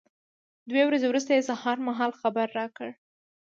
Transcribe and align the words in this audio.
دوې 0.69 0.83
ورځې 0.85 1.05
وروسته 1.09 1.31
یې 1.33 1.47
سهار 1.49 1.77
مهال 1.87 2.11
خبر 2.21 2.47
را 2.59 2.65
کړ. 2.77 2.89